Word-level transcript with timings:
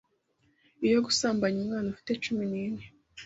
Iyo 0.85 0.97
gusambanya 1.05 1.57
umwana 1.61 1.87
ufite 1.93 2.11
cumi 2.23 2.43
nine 2.51 2.83